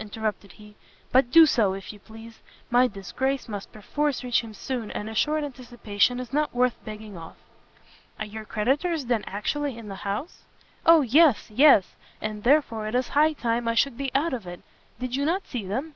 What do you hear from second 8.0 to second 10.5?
"Are your creditors then actually in the house?"